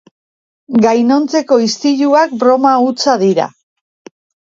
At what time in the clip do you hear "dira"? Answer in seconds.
3.29-3.51